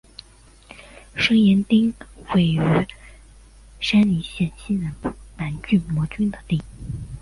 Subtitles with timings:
[1.13, 1.93] 身延町
[2.33, 2.87] 为位于
[3.79, 6.59] 山梨县西南部南巨摩郡的町。